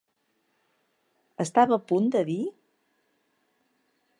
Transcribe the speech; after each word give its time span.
Estava 1.45 1.77
a 1.77 1.83
punt 1.91 2.09
de 2.17 2.25
dir? 2.31 2.41